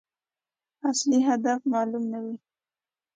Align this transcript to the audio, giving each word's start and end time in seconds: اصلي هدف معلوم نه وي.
اصلي 0.89 1.19
هدف 1.29 1.59
معلوم 1.73 2.03
نه 2.11 2.19
وي. 2.23 2.35